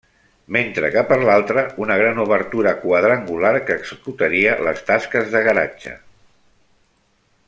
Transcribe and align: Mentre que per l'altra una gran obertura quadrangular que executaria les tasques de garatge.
Mentre 0.55 0.87
que 0.93 1.01
per 1.09 1.17
l'altra 1.27 1.63
una 1.83 1.97
gran 1.99 2.21
obertura 2.23 2.73
quadrangular 2.85 3.53
que 3.67 3.77
executaria 3.83 4.57
les 4.69 4.83
tasques 4.91 5.33
de 5.37 5.43
garatge. 5.49 5.95